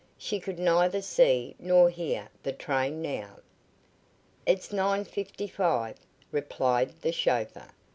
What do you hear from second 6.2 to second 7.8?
replied the chauffeur.